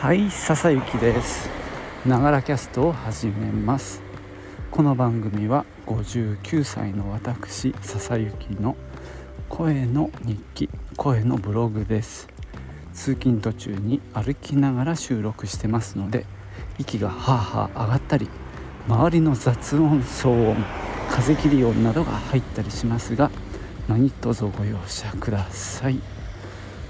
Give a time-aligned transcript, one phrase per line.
[0.00, 1.50] はい笹雪です。
[2.06, 4.00] ながらキャストを始めます。
[4.70, 8.76] この番組は59歳の私笹雪の
[9.50, 12.28] 声の日記声のブログです。
[12.94, 16.24] 通勤途中に歩きながら収録してますので
[16.78, 18.30] 息がはあはあ上がったり
[18.88, 20.56] 周りの雑音騒音
[21.10, 23.30] 風切り音などが入ったりしますが
[23.86, 26.00] 何卒ご容赦ください。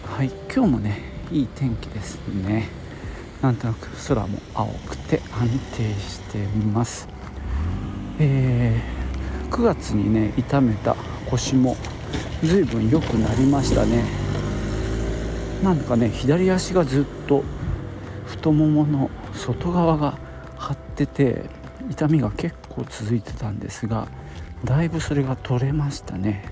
[0.06, 1.00] はい今日もね
[1.32, 2.79] いい天気ですね。
[3.42, 7.08] なんとなく空も青くて安定しています。
[8.18, 10.94] えー、9月にね痛めた
[11.30, 11.76] 腰も
[12.42, 14.04] 随分良くなりましたね。
[15.62, 17.42] なんかね左足がずっと
[18.26, 20.18] 太ももの外側が
[20.56, 21.44] 張ってて
[21.90, 24.08] 痛みが結構続いてたんですが
[24.64, 26.44] だいぶそれが取れましたね。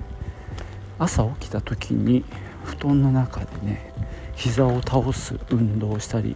[0.99, 2.25] 朝起きた時に
[2.65, 3.93] 布団の中でね
[4.35, 6.35] 膝を倒す運動をしたり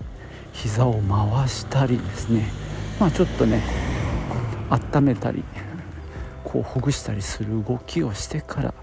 [0.53, 2.48] 膝を回したりですね。
[3.00, 3.62] まあちょっとね
[4.70, 5.42] 温めたり
[6.45, 8.75] こうほぐしたりする動きをしてから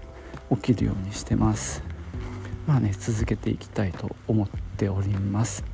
[0.50, 1.82] 起きるようにしてます。
[2.66, 5.64] まあね続けていきたいと思っております。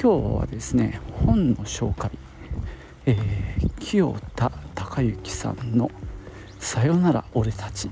[0.00, 2.10] 今日はですね本の紹介、
[3.06, 5.90] えー、清田孝之さんの
[6.58, 7.90] 「さよなら俺たち」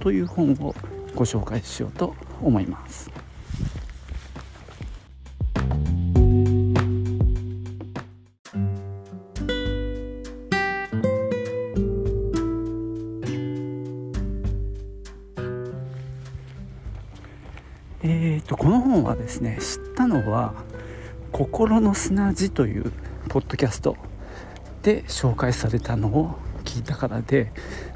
[0.00, 0.74] という本を
[1.14, 3.10] ご紹介しようと思います。
[19.42, 20.54] ね知ったのは
[21.32, 22.92] 「心の砂地」という
[23.28, 23.96] ポッドキャスト
[24.82, 27.52] で紹介されたのを聞いたからで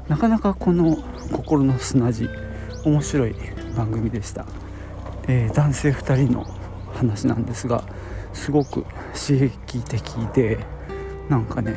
[0.07, 0.97] なかなかこの
[1.31, 2.29] 「心の砂地」
[2.85, 3.35] 面白い
[3.75, 4.45] 番組でした、
[5.27, 6.45] えー、男性2人の
[6.93, 7.83] 話なんですが
[8.33, 10.01] すごく刺激的
[10.33, 10.59] で
[11.29, 11.75] なんかね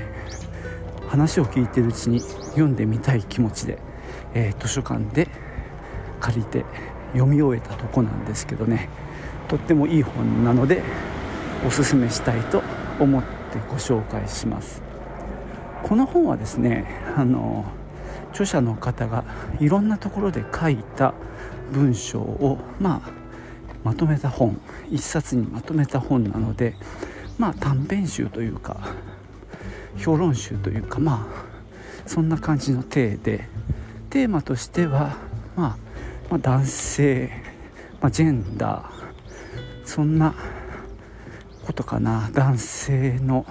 [1.09, 3.78] 話を聞いてるうちに読んでみたい気持ちで、
[4.34, 5.28] えー、図書館で
[6.21, 6.65] 借りて
[7.12, 8.89] 読み終えたとこなんですけどね。
[9.50, 10.84] とってもいい本なので
[11.66, 12.62] おすすめしたいと
[13.00, 14.81] 思ってご紹介します。
[15.83, 17.65] この本はですねあの
[18.31, 19.25] 著者の方が
[19.59, 21.15] いろんなところで書いた
[21.72, 23.10] 文章をまあ
[23.83, 26.77] まとめた本一冊にまとめた本なので
[27.37, 28.77] まあ短編集というか
[29.99, 33.49] 評論集というかまあそんな感じの体で
[34.10, 35.16] テーマとしては
[35.56, 35.91] まあ
[36.31, 37.33] まあ、男性、
[38.00, 39.00] まあ、ジェンダー
[39.91, 40.37] そんな
[41.67, 42.31] ことかな。
[42.33, 43.45] 男性の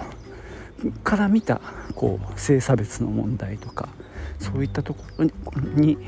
[1.04, 1.60] から見た
[1.94, 3.90] こう性差別の問題とか
[4.38, 5.26] そういったところ
[5.74, 5.98] に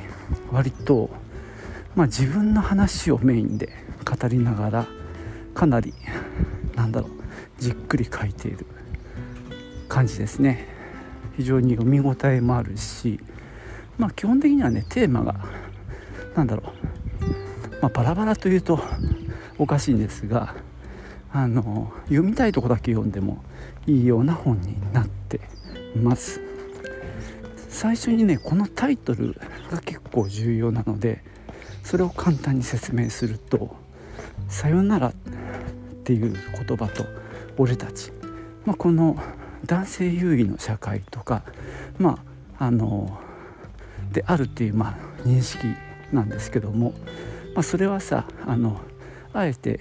[0.51, 1.11] 割と、
[1.95, 3.75] まあ、自分の話をメインで
[4.11, 4.87] 語りながら
[5.53, 5.93] かなり
[6.77, 7.11] なんだろう
[7.59, 8.65] じっくり書いている
[9.91, 10.67] 感じですね。
[11.37, 13.21] 非常に読み応えもあるし
[13.99, 15.35] まあ基本的にはねテーマが
[16.35, 16.73] なんだろ
[17.71, 18.81] う、まあ、バラバラというと
[19.63, 20.57] おかしいんですが
[21.33, 23.45] あの読みたいとこだけ読んでも
[23.87, 25.41] いいような本になって
[25.95, 26.41] ます。
[27.69, 29.41] 最初にねこのタイトル
[29.71, 31.23] が結構重要なので
[31.85, 33.77] それを簡単に説明すると
[34.49, 35.13] 「さよなら」っ
[36.05, 37.05] ていう言葉と
[37.57, 38.13] 「俺たち」
[38.67, 39.17] まあ、この
[39.67, 41.43] 男性優位の社会とか
[41.99, 42.19] ま
[42.59, 43.21] ああの
[44.13, 45.67] であるっていう、まあ、認識
[46.13, 46.93] なんですけども、
[47.55, 48.81] まあ、それはさあの
[49.33, 49.81] あえて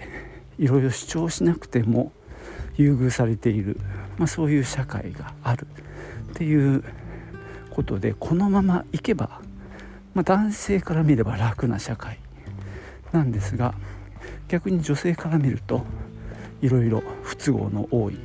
[0.57, 2.12] いろいろ主張しなくても
[2.78, 3.78] 優遇されている、
[4.17, 5.67] まあ、そういう社会がある
[6.31, 6.84] っていう
[7.69, 9.41] ことでこのままいけば、
[10.13, 12.19] まあ、男性から見れば楽な社会
[13.12, 13.73] なんですが
[14.47, 15.83] 逆に女性から見ると
[16.62, 18.19] いろいろ不都合の多い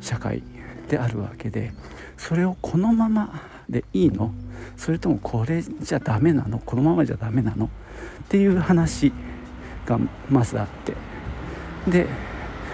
[0.00, 0.42] 社会
[0.88, 1.72] であるわけで
[2.16, 4.34] それをこのままでいいの？
[4.76, 6.58] それともこれじゃダメなの？
[6.58, 7.66] このままじゃダメなの？
[7.66, 7.68] っ
[8.28, 9.12] ていう話
[9.90, 9.98] が
[10.28, 10.94] まずあって
[11.90, 12.06] で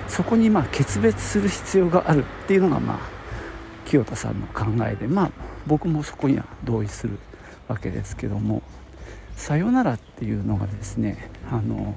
[0.06, 2.98] そこにまあ決別する必要があるっていうのがまあ
[3.86, 5.30] 清田さんの考えでまあ
[5.66, 7.18] 僕もそこには同意する
[7.68, 8.62] わけですけども
[9.34, 11.94] 「さよなら」っていうのがですねあの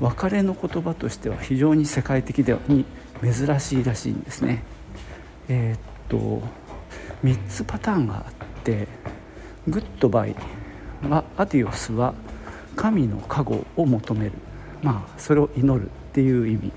[0.00, 2.84] 別れの言葉としては非常に世界的ではに
[3.22, 4.64] 珍しいらしいんですね。
[5.48, 6.42] えー、っと
[7.24, 8.88] 3つパターンがあって
[9.68, 10.34] goodbye
[11.08, 12.14] は adiós は
[12.76, 14.32] 神の加護を求める。
[14.82, 16.72] まあそれを祈るっていう意味。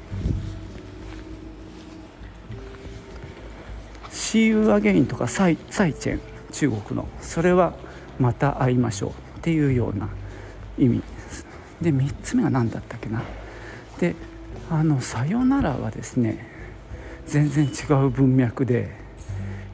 [4.12, 6.22] See you again とかサイサイチェン
[6.52, 7.08] 中国の。
[7.22, 7.74] それは
[8.20, 10.10] また会いましょうっていうような
[10.78, 11.02] 意味。
[11.82, 13.22] で3つ目は何だったっけな。
[14.00, 14.16] で
[14.70, 16.48] あの「さよなら」はですね
[17.28, 18.96] 全然違う文脈で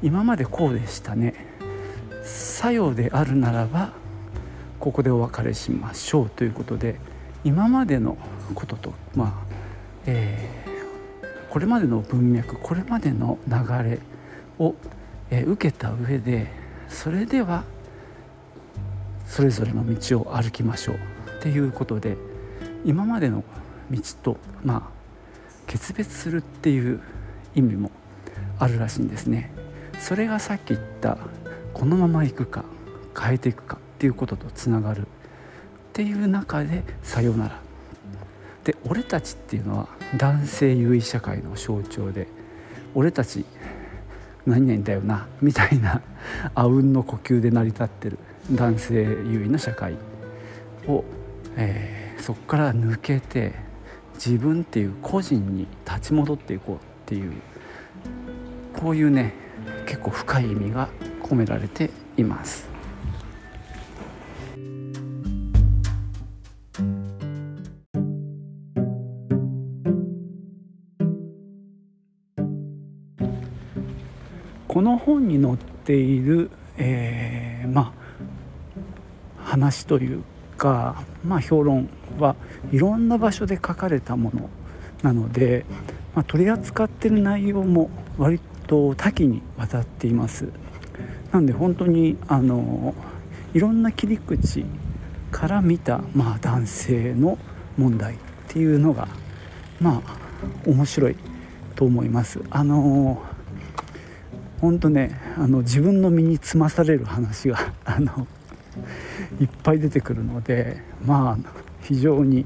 [0.01, 1.33] 今までこうでしたね
[2.23, 3.93] 「さよ」であるならば
[4.81, 6.95] ここでお別れしましょうということで
[7.43, 8.17] 今までの
[8.55, 9.51] こととまあ
[10.07, 13.99] えー、これまでの文脈これまでの流れ
[14.57, 14.73] を、
[15.29, 16.47] えー、受けた上で
[16.89, 17.63] それでは
[19.27, 22.17] それぞれの道を歩きましょうっていうことで
[22.83, 23.43] 今までの
[23.91, 25.01] 道とまあ
[25.67, 26.99] 決別するっていう
[27.53, 27.91] 意味も
[28.57, 29.51] あるらしいんですね。
[29.99, 31.17] それがさっき言った
[31.73, 32.65] このまま行くか
[33.17, 35.03] 変えていくかっていうこととつながるっ
[35.93, 37.59] ていう中で「さよなら」
[38.65, 42.27] で俺たちっていうのは男性優位社会の象徴で
[42.95, 43.45] 俺たち
[44.47, 46.01] 何々だよなみたいな
[46.55, 48.17] あうんの呼吸で成り立ってる
[48.51, 49.93] 男性優位の社会
[50.87, 51.03] を、
[51.55, 53.53] えー、そこから抜けて
[54.15, 57.33] 自分っていう個人に立ち戻っていこうっていう
[58.73, 59.35] こういうね
[59.85, 60.89] 結構深い意味が
[61.21, 62.70] 込められています。
[74.81, 77.93] この本に載っている、えー、ま
[79.39, 80.23] あ話という
[80.57, 81.87] か、まあ、評論
[82.17, 82.35] は
[82.71, 84.49] いろんな場所で書かれたもの
[85.03, 85.65] なので、
[86.15, 90.47] まあ、取り扱ってる内容も割と多岐にわたっています。
[91.31, 92.95] なんで本当にあの
[93.53, 94.65] いろんな切り口
[95.29, 97.37] から見た、まあ、男性の
[97.77, 98.17] 問題っ
[98.47, 99.07] ていうのが
[99.79, 100.17] まあ
[100.67, 101.15] 面白い
[101.75, 102.41] と思います。
[102.49, 103.21] あの
[104.61, 108.27] 本当ねあの自分の身につまされる話が あの
[109.41, 111.49] いっぱい出てくるのでまあ
[111.81, 112.45] 非常に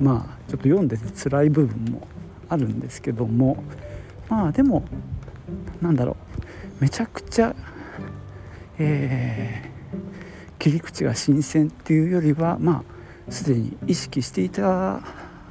[0.00, 2.06] まあちょっと読んでて辛い部分も
[2.48, 3.62] あるんですけども
[4.28, 4.84] まあでも
[5.82, 6.16] なんだろ
[6.80, 7.54] うめちゃくちゃ、
[8.78, 12.84] えー、切り口が新鮮っていうよりはま
[13.28, 15.00] あすでに意識していた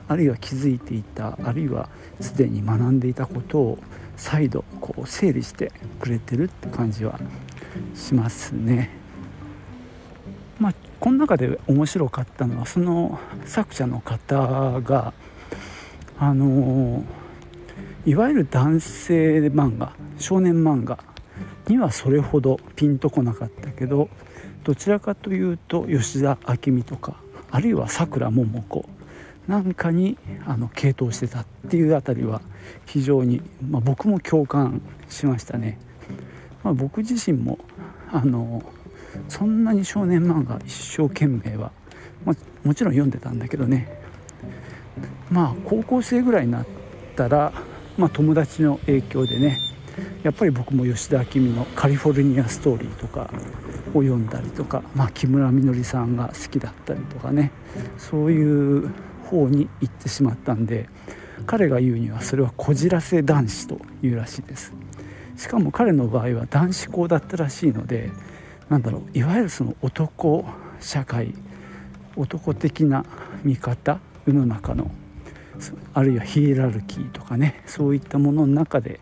[0.07, 1.89] あるいは気づいていたあるいは
[2.21, 3.79] すでに学んでいたことを
[4.17, 7.19] 再度こう整理してくれてるって感じは
[7.95, 8.89] しますね。
[10.59, 15.13] まあ、この中で面白かったのはその作者の方が
[16.19, 17.03] あの
[18.05, 20.99] いわゆる男性漫画少年漫画
[21.67, 24.09] にはそれほどピンとこなかったけど
[24.63, 27.17] どちらかというと吉田明美とか
[27.51, 28.85] あるいはさくらももこ
[29.47, 32.41] なんかにあの傾倒してたっていうあたりは
[32.85, 35.79] 非常に、まあ、僕も共感しましたね。
[36.63, 37.59] まあ、僕自身も
[38.11, 38.63] あの
[39.27, 41.71] そんなに少年漫画一生懸命は、
[42.25, 43.99] ま、もちろん読んでたんだけどね
[45.29, 46.65] まあ高校生ぐらいになっ
[47.15, 47.51] たら、
[47.97, 49.59] まあ、友達の影響でね
[50.23, 53.29] やっぱり僕も吉田明美の「カリフォルニアストーリー」とか
[53.93, 57.51] を読んだりとか、まあ、木村みのりさんが好きだったりとかね
[57.97, 58.89] そういう
[59.33, 60.87] 方に行ってしまったんで
[61.47, 64.73] 彼が言うにはそれはこじらせ男子というらしいです。
[65.35, 68.11] しかも彼の場合は男子校だったらしいので
[68.69, 70.45] なんだろういわゆるその男
[70.79, 71.33] 社会
[72.15, 73.03] 男的な
[73.43, 74.91] 見方世の中の
[75.93, 78.99] あるいはヒエラルキーとかねそういったものの中で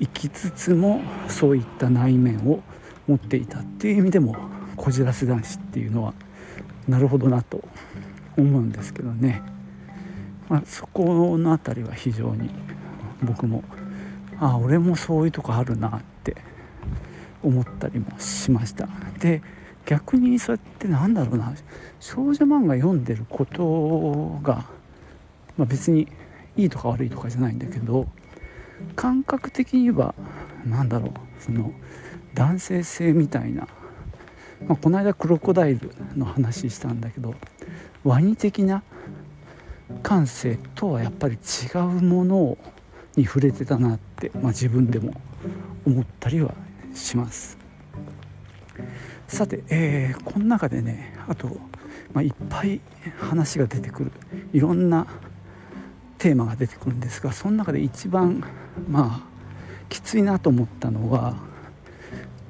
[0.00, 2.62] 生きつつもそういった内面を
[3.06, 4.36] 持っていたっていう意味でも
[4.76, 6.14] こじらせ男子っていうのは
[6.88, 7.62] なるほどなと
[8.36, 9.42] 思うんですけどね、
[10.48, 12.50] まあ、そこの辺りは非常に
[13.22, 13.62] 僕も
[14.38, 16.36] ああ俺もそういうとこあるなって
[17.42, 18.88] 思ったりもしました。
[19.20, 19.42] で
[19.86, 21.52] 逆にそうやってなんだろうな。
[22.00, 24.66] 少女漫画読んでることが、
[25.56, 26.08] まあ、別に
[26.56, 28.06] いいとか悪いとかじゃないんだけど
[28.96, 30.14] 感覚的には
[30.66, 31.10] 何だろう。
[31.38, 31.72] その
[32.34, 33.68] 男性性みたいな、
[34.66, 37.34] まあ、この間クロコダイルの話したんだけど
[38.04, 38.82] ワニ的な
[40.02, 42.58] 感性とはやっぱり違うもの
[43.16, 45.14] に触れてたなって、まあ、自分でも
[45.86, 46.54] 思ったりは
[46.94, 47.58] します。
[49.26, 51.48] さて、えー、この中でねあと、
[52.12, 52.80] まあ、いっぱい
[53.18, 54.12] 話が出てくる。
[54.52, 55.06] いろんな
[56.18, 58.42] テーマが出てくるんですがその中で一番
[58.88, 59.34] まあ
[59.88, 61.36] きついなと思ったのは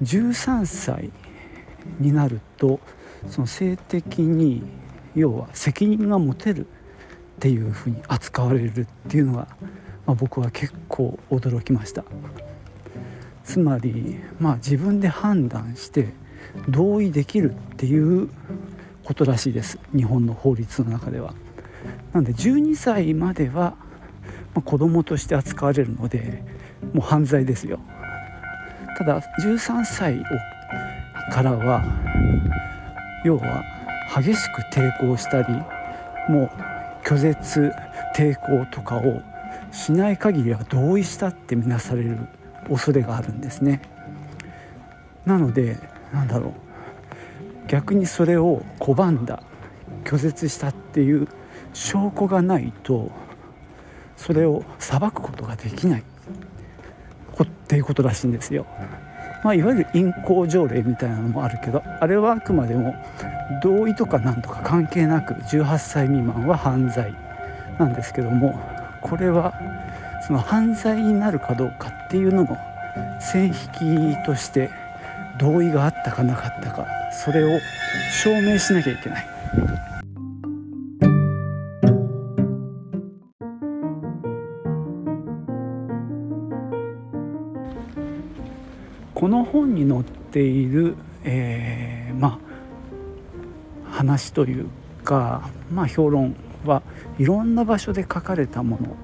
[0.02, 1.10] 13歳
[1.98, 2.78] になると
[3.28, 4.62] その性的に
[5.14, 9.48] 要は責任が持てるっていうふうに扱われるっていうのが、
[10.06, 12.04] まあ、僕は結構驚きました。
[13.44, 16.12] つまり、まあ、自分で判断して
[16.68, 18.30] 同意できるっていう
[19.04, 19.78] ことらしいです。
[19.94, 21.34] 日本の法律の中では。
[22.12, 23.74] なので12歳までは、
[24.54, 26.42] まあ、子供として扱われるので
[26.92, 27.80] もう犯罪ですよ。
[28.96, 30.22] ただ13歳
[31.32, 31.84] からは
[33.24, 33.73] 要は
[34.14, 35.52] 激しく抵抗したり
[36.28, 36.50] もう
[37.04, 37.72] 拒絶
[38.16, 39.20] 抵抗とかを
[39.72, 42.18] しない限りは同意したって見なされる
[42.68, 43.82] 恐れがあるんですね
[45.26, 45.78] なので
[46.12, 46.52] なんだろう
[47.66, 49.42] 逆にそれを拒んだ
[50.04, 51.28] 拒絶したっていう
[51.72, 53.10] 証拠がないと
[54.16, 56.06] それを裁くことができないっ
[57.66, 58.66] ていうことらしいんですよ。
[59.44, 62.96] まあ、いわゆる淫行条例みたいなのもあるけどあれはあくまでも
[63.62, 67.14] 同意とかなんとか関係なく18歳未満は犯罪
[67.78, 68.58] なんですけども
[69.02, 69.52] これは
[70.26, 72.56] その犯罪になるかどうかっていうのの
[73.20, 73.52] 線引
[74.16, 74.70] きとして
[75.38, 77.58] 同意があったかなかったかそれを
[78.22, 79.33] 証明しなきゃいけない。
[89.24, 92.38] この本に載っている、えー、ま
[93.88, 94.66] あ話という
[95.02, 96.82] か、まあ、評論は
[97.18, 98.94] いろんな場所で書かれたもの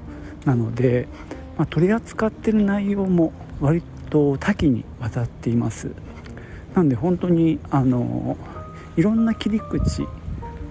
[0.45, 1.09] なので、
[1.57, 5.91] まあ、取り扱ってる内容も割と多岐にわたっています。
[6.75, 8.37] なんで本当にあの
[8.99, 10.07] いろんな切り口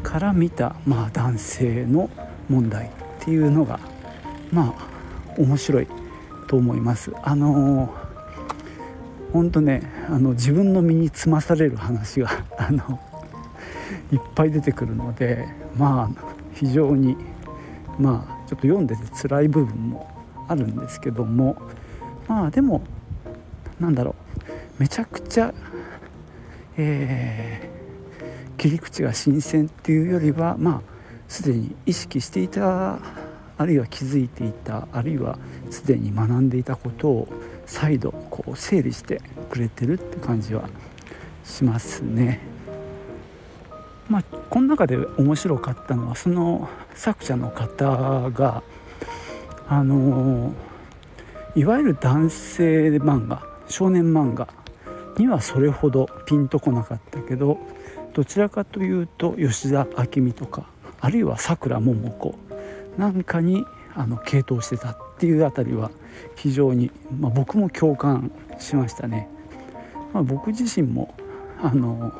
[0.03, 2.11] から見た、まあ、男性の
[2.49, 2.89] 問題っ
[3.19, 3.79] ていうのが
[4.51, 5.87] まあ面白い
[6.47, 7.11] と思います。
[7.23, 7.91] あの
[9.31, 12.99] 本当ねあの自分の身につまされる話が あの
[14.11, 17.15] いっぱい出てくるのでまあ非常に
[17.99, 20.07] まあちょっと読んでて辛い部分も
[20.47, 21.57] あるんですけども
[22.27, 22.81] まあでも
[23.79, 24.15] なんだろ
[24.77, 25.53] うめちゃくちゃ、
[26.77, 30.81] えー、切り口が新鮮っていうよりはまあ
[31.27, 32.99] すでに意識していた
[33.57, 35.37] あるいは気づいていたあるいは
[35.69, 37.27] すでに学んでいたことを
[37.69, 39.21] 再度こう整理して
[39.51, 40.67] くれてるって感じは
[41.45, 42.39] しますね。
[44.09, 48.63] まあ、この中で面白かったのはその作者の方が
[49.67, 50.51] あの
[51.55, 54.47] いわゆる男性漫画少年漫画
[55.17, 57.59] にはそれほどピンとこなかったけど
[58.15, 60.65] どちらかというと吉田明美とか
[60.99, 62.33] あるいはさくらももこ
[62.97, 65.91] なんかにあの傾倒してたっていうあたりは
[66.35, 69.27] 非常に、まあ、僕も共感しましたね。
[70.13, 71.13] まあ、僕自身も
[71.61, 72.11] あの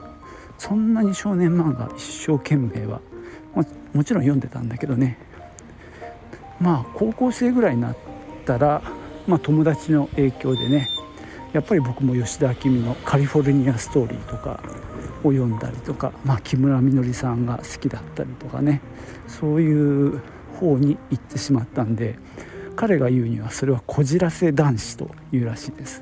[0.58, 3.02] そんなに少年漫画一生懸命は
[3.56, 5.18] ももちろん読んでたんだけどね
[6.60, 7.98] まあ高校生ぐらいになっ
[8.46, 8.82] たら、
[9.26, 10.90] まあ、友達の影響でね
[11.54, 14.62] やっぱり僕も吉田明美の「カリフォルニアストーリー」とか
[15.24, 18.82] を読んだりとか、まあ、木村みのりさんが好きだったりとかね
[19.28, 20.22] そういう
[20.60, 22.16] 方に行ってしまったんで
[22.80, 26.02] 彼が言うにはそれはこじらせ男子というらしいです。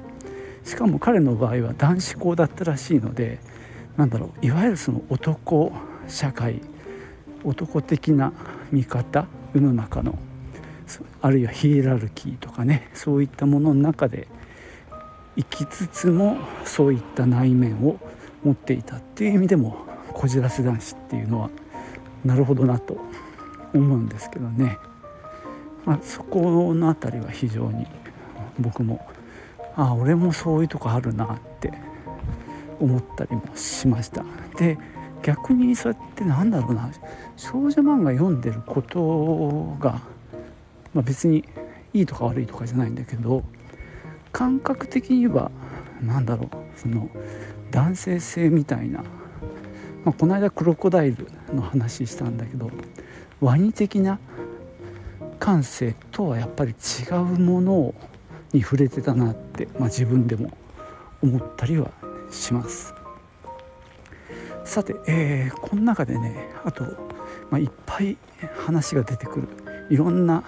[0.63, 3.39] しかも彼の場合は男子校だったらしいので
[3.96, 5.72] なんだろういわゆるその男
[6.07, 6.62] 社会
[7.43, 8.31] 男的な
[8.72, 10.19] 見方世の中の
[11.19, 14.27] あるいはヒエラルキーとかねそういったものの中で
[15.36, 17.98] 生きつつもそういった内面を
[18.43, 19.77] 持っていたっていう意味でも
[20.13, 21.50] こじらせ男子っていうのは
[22.24, 23.00] なるほどなと
[23.74, 24.77] 思うんですけどね、
[25.88, 27.88] まあ、そこの辺りは非常に
[28.60, 29.08] 僕も
[29.74, 31.72] ああ俺もそういうとこあるなって
[32.77, 34.25] 思ったりもしました。
[34.58, 34.77] で
[35.24, 36.91] 逆にそうやってなんだろうな
[37.38, 40.01] 少女漫画読んでることが、
[40.94, 41.46] まあ、別に
[41.94, 43.44] いいとか悪いとかじゃないんだけど
[44.34, 45.51] 感覚的には
[46.01, 47.10] 何だろうその
[47.72, 49.00] 男性性みたいな、
[50.03, 52.70] まあ、この間クロコダイルの話したんだけど
[53.39, 54.20] ワニ的な
[55.39, 57.94] 感性とはやっぱり違うもの
[58.53, 60.51] に触れてたなって、まあ、自分でも
[61.22, 61.91] 思ったりは
[62.32, 62.94] します。
[64.65, 66.84] さて、えー、この中でねあと、
[67.50, 68.17] まあ、いっぱい
[68.65, 69.48] 話が出てくる
[69.89, 70.44] いろんな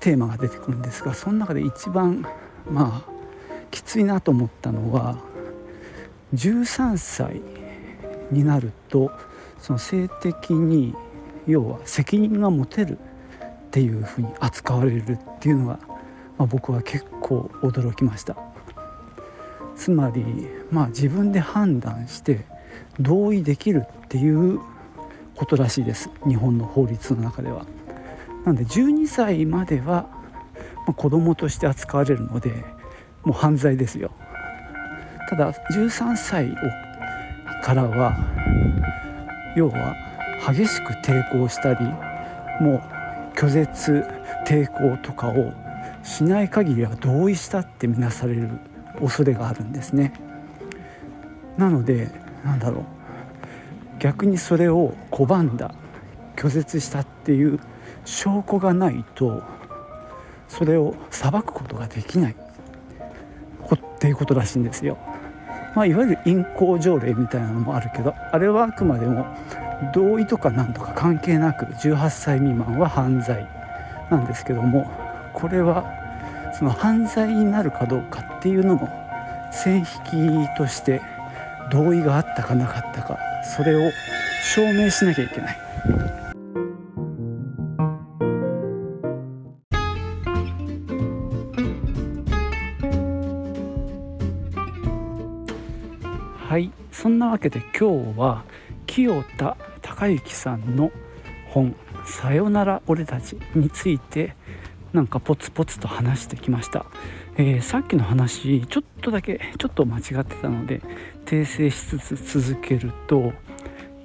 [0.00, 2.26] テーマが出てくるんですがその中で一番
[2.68, 3.12] まあ
[3.70, 5.18] きついなと思ったのは
[6.34, 7.42] 13歳
[8.30, 9.12] になると
[9.58, 10.94] その性的に
[11.46, 12.98] 要は責任が持てる
[13.72, 15.78] っていうふうに扱われるっていうのが、
[16.36, 18.36] まあ、僕は結構驚きました。
[19.74, 20.22] つまり、
[20.70, 22.44] まあ、自分で判断して
[23.00, 24.60] 同意できるっていう
[25.34, 27.64] ことらしいです日本の法律の中では。
[28.44, 30.06] なんで12歳までは、
[30.86, 32.50] まあ、子供として扱われるので
[33.24, 34.10] もう犯罪ですよ。
[35.30, 36.54] ただ13歳を
[37.64, 38.18] からは
[39.56, 39.96] 要は
[40.46, 41.86] 激しく抵抗したり
[42.60, 42.91] もう
[43.36, 44.04] 拒絶
[44.46, 45.52] 抵抗とかを
[46.02, 48.50] しない限りは同意したって見なされる
[49.00, 50.12] 恐れがあるんですね。
[51.56, 52.10] なので
[52.44, 52.84] なんだろう。
[53.98, 55.74] 逆にそれを拒んだ
[56.34, 57.60] 拒絶したっていう
[58.04, 59.42] 証拠がないと
[60.48, 62.36] それを裁くことができない。
[64.02, 64.98] っていうことらしいんですよ。
[65.76, 69.24] まあ、いわゆる隠行条例みたいなのもあるけどあれはあくまでも
[69.92, 73.46] 同意とかなんとか関係なく18歳未満は犯罪
[74.10, 74.90] なんですけども
[75.32, 75.84] これは
[76.58, 78.88] その犯罪になるかどうかっていうのも
[79.50, 81.00] 線引きとして
[81.70, 83.18] 同意があったかなかったか
[83.56, 83.90] それを
[84.54, 85.56] 証明しなきゃいけない。
[96.48, 98.44] はいそんなわけで今日は
[98.86, 99.56] 清田
[100.02, 100.90] 孝之さんの
[101.50, 104.34] 本「さよなら俺たち」について
[104.92, 106.86] なんかポツポツと話してきました、
[107.36, 110.80] えー、さっきの話ちょっとだけちょっと間違ってたので
[111.24, 113.32] 訂正しつつ続けると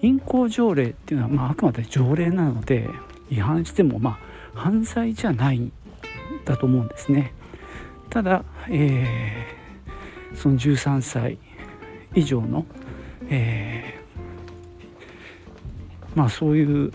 [0.02, 2.88] 隠行条例っていうのは、まあ、あくまで条例なので
[3.32, 4.20] 違反してもま
[4.54, 5.72] あ犯罪じゃないん
[6.46, 7.34] だと思うんですね。
[8.10, 11.38] ただ、えー、その13歳
[12.16, 12.66] 以上の、
[13.30, 14.07] えー、
[16.18, 16.92] まあそういう、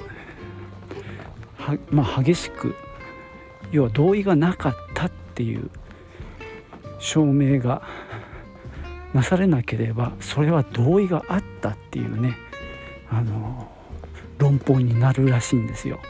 [1.91, 2.75] まあ、激しく
[3.71, 5.71] 要は同意がなかったっていう
[6.99, 7.83] 証明が
[9.14, 12.37] なされなければそれは同意があったっていうね
[13.11, 13.71] あの
[14.38, 16.00] 論法になるらしいんですよ。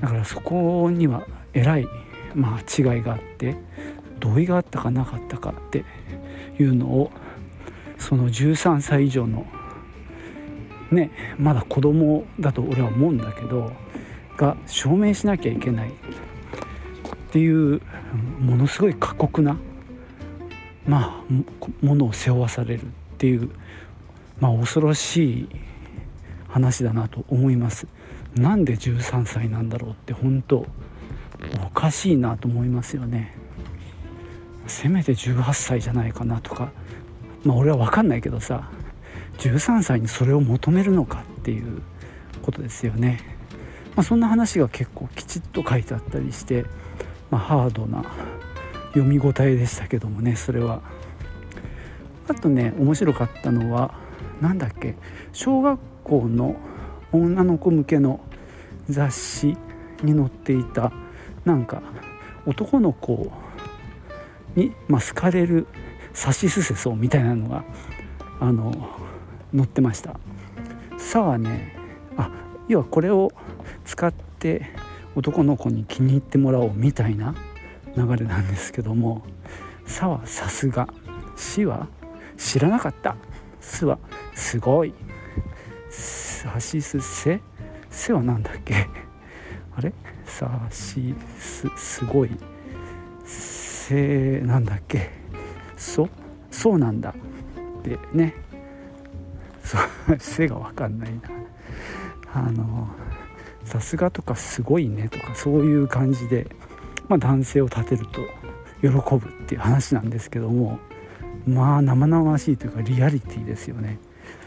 [0.00, 1.86] だからそこにはえらい、
[2.34, 3.56] まあ、違いがあって
[4.18, 5.84] 同意があったかなかったかって
[6.58, 7.12] いうのを
[7.98, 9.46] その13歳以上の
[10.90, 13.72] ねまだ子供だと俺は思うんだけど
[14.36, 15.90] が証明しなきゃいけない。
[15.90, 17.82] っていう
[18.40, 19.58] ものすごい過酷な
[20.86, 22.82] まあものを背負わされる。
[22.84, 22.86] っ
[23.18, 23.50] ていう
[24.40, 25.48] まあ恐ろしい
[26.48, 27.86] 話だなと思います。
[28.34, 30.64] なんで13歳なんだろうって本当
[31.66, 33.36] おかしいなと思いますよね。
[34.66, 36.70] せめて18歳じゃないかなとか
[37.44, 38.70] まあ俺は分かんないけどさ。
[39.38, 41.82] 13歳にそれを求めるのかっていう
[42.42, 43.20] ことですよね、
[43.94, 46.64] まあ、そんな話が結構きちっと書いてあったりして、
[47.30, 48.04] まあ、ハードな
[48.88, 50.80] 読み応えでしたけどもねそれは。
[52.28, 53.94] あとね面白かったのは
[54.42, 54.96] 何だっけ
[55.32, 56.56] 小学校の
[57.10, 58.20] 女の子向けの
[58.88, 59.56] 雑誌
[60.02, 60.92] に載っていた
[61.44, 61.82] なんか
[62.46, 63.32] 男の子
[64.54, 65.66] に、まあ、好かれる
[66.12, 67.64] さしすせそうみたいなのが
[68.40, 68.72] あの
[69.54, 70.18] 載ってました
[70.98, 71.76] 「さ」はね
[72.16, 72.30] あ
[72.68, 73.32] 要はこれを
[73.84, 74.66] 使って
[75.14, 77.34] 男の子に気に入ってもらおうみたいな
[77.96, 79.22] 流れなんですけども
[79.86, 80.88] 「さ」はさすが
[81.36, 81.88] 「し」は
[82.36, 83.16] 知らなかった
[83.60, 83.98] 「す」は
[84.34, 84.94] すごい
[85.90, 87.40] 「さしすせ」
[87.90, 88.86] 「せ」は何だっけ？
[89.76, 89.92] あれ？
[90.24, 92.30] さしすすごい
[93.24, 95.10] 「せ」なんだっけ？
[95.76, 96.08] そ？
[96.50, 97.14] そうなんだ。
[97.78, 98.34] ってね。
[99.68, 99.76] そ
[100.14, 101.20] う背が分かんないな
[102.32, 102.88] あの
[103.64, 106.46] さすがとかすごいねとかそういう感じで、
[107.08, 108.22] まあ、男性を立てると
[108.80, 110.78] 喜ぶっていう話なんですけども
[111.46, 113.98] まあ生々しいというかリアリティですよね。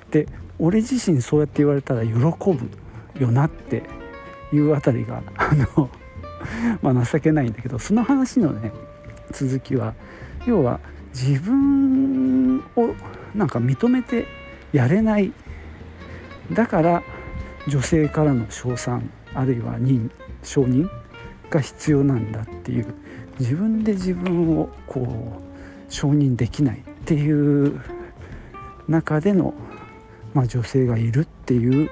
[0.09, 2.69] で俺自身そうやって言われたら喜ぶ
[3.19, 3.83] よなって
[4.51, 5.89] いうあたりがあの
[6.81, 8.71] まあ情けないんだけどその話のね
[9.31, 9.93] 続きは
[10.47, 10.79] 要は
[11.13, 12.95] 自分を
[13.35, 14.40] なんか認めて
[14.73, 15.31] やれない
[16.51, 17.03] だから
[17.67, 20.09] 女性からの称賛あるいは認
[20.43, 20.89] 承認
[21.49, 22.93] が必要なんだっていう
[23.39, 25.01] 自分で自分をこ
[25.39, 27.79] う承認できないっていう
[28.87, 29.53] 中での、
[30.33, 31.89] まあ、女性がいるっていう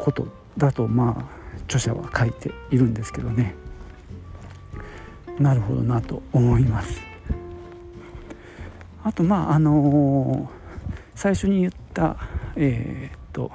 [0.00, 3.54] ことだとまあ著者は書いているんですけどね
[5.38, 6.98] なるほどなと思います。
[9.04, 10.48] あとまああのー、
[11.14, 12.16] 最初に言ったた
[12.56, 13.50] えー、っと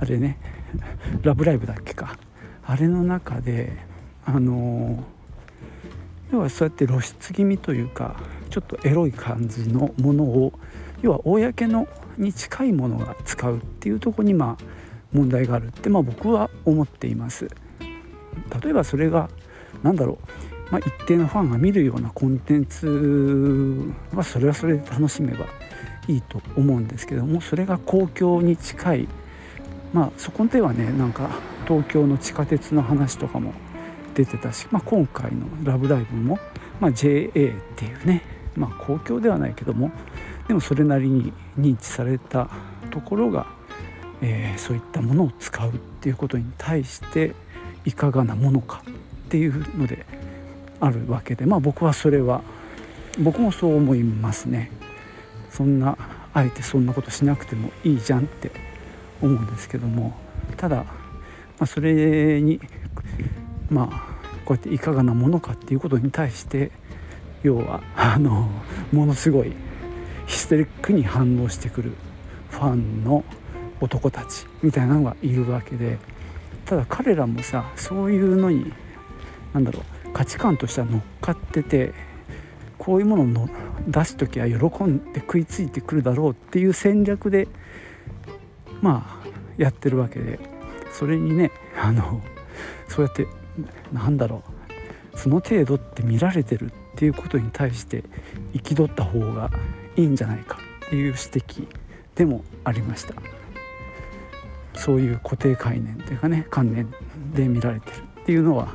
[0.00, 0.38] あれね
[1.22, 2.16] 「ラブライブ!」だっけか
[2.64, 3.76] あれの中で
[4.24, 8.16] あのー、要はそうやって露出気味というか
[8.48, 10.52] ちょっとエロい感じのものを
[11.02, 11.86] 要は公の
[12.16, 14.64] に近いものが使うっていうとこにまあ
[15.12, 17.48] 問題があるってまあ僕は思っています。
[18.62, 19.28] 例えばそれが
[19.82, 25.46] 何だろうまあ、一定のファンが見るようなコンテンツはそれはそれで楽しめば
[26.08, 29.08] いいと思うんですけどもそれが公共に近い
[29.92, 31.30] まあそこではねなんか
[31.66, 33.52] 東京の地下鉄の話とかも
[34.14, 36.38] 出てたし、まあ、今回の「ラブライブも」
[36.80, 37.50] まあ、JA ってい
[37.94, 38.22] うね、
[38.54, 39.90] まあ、公共ではないけども
[40.48, 42.48] でもそれなりに認知された
[42.90, 43.46] ところが、
[44.20, 47.34] えー、そういったものを使うっていうことに対して
[47.84, 48.82] いかがなものか
[49.26, 50.06] っていうので
[50.80, 52.42] あるわけでまあ僕はそれは
[53.18, 54.70] 僕もそう思いますね。
[55.56, 55.96] そんな
[56.34, 58.50] あえてそんなことしなくてもいいじゃんって
[59.22, 60.14] 思うんですけども
[60.58, 60.84] ただ、ま
[61.60, 62.60] あ、それに
[63.70, 66.70] まあこうやっていかがなものかっていうことに対して
[67.42, 68.50] 要はあの
[68.92, 69.52] ものすごい
[70.26, 71.92] ヒステリックに反応してくる
[72.50, 73.24] ファンの
[73.80, 75.96] 男たちみたいなのがいるわけで
[76.66, 78.72] ただ彼らもさそういうのに
[79.54, 81.94] 何だろう価値観としては乗っかってて
[82.76, 83.48] こういうものの
[83.86, 87.48] 出す時は喜んで食いついてくるだろうっていう戦略で
[88.82, 90.38] まあやってるわけで
[90.92, 92.20] それにねあの
[92.88, 93.26] そうやって
[93.92, 94.42] なんだろ
[95.14, 98.04] うその程度って見られてるっていうことに対して
[98.54, 99.50] 憤った方が
[99.96, 101.66] いいんじゃないかっていう指摘
[102.14, 103.14] でもありました。
[104.74, 106.92] そういう固定概念というかね観念
[107.34, 108.68] で見られてるっていうのは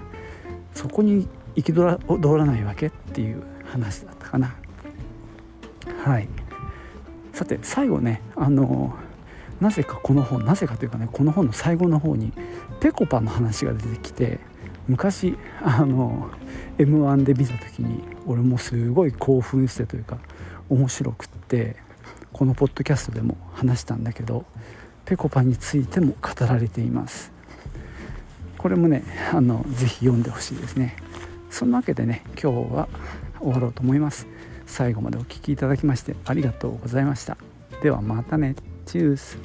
[0.73, 4.55] そこに憤らないわけっていう話だったかな。
[6.03, 6.27] はい。
[7.33, 8.93] さて最後ねあの
[9.59, 12.33] なぜかこの本なぜかというかねこの本の最後の方に
[12.79, 14.39] ぺこぱの話が出てきて
[14.87, 16.29] 昔あの
[16.77, 20.17] m 1で見た時に俺もすごい興奮してというか
[20.69, 21.77] 面白くって
[22.33, 24.45] このポッドキャストでも話したんだけど
[25.05, 27.31] ぺこぱについても語られています。
[28.57, 30.95] これもねあのぜひ読んでほしいですね。
[31.49, 32.87] そんなわけでね今日は
[33.39, 34.27] 終わろうと思います。
[34.71, 37.37] 最後までお聴きいただきましてありがとうございました。
[37.83, 38.55] ではまたね。
[38.85, 39.37] チュース。